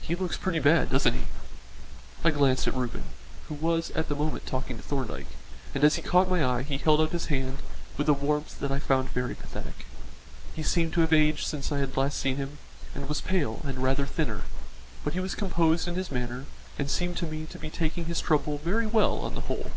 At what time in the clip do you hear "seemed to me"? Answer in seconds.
16.90-17.46